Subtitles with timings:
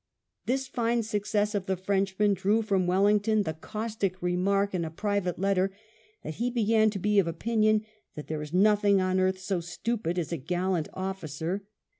[0.47, 5.37] This fine success of the Frenchman drew from Wellington the caustic remark in a private
[5.37, 5.71] letter
[6.23, 7.85] that he began to be of opinion
[8.15, 11.65] that" there is nothing on earth so stupid as a gallant officer.